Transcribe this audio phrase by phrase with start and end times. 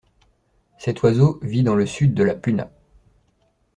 [0.79, 2.71] Cet oiseau vit dans le sud de la puna.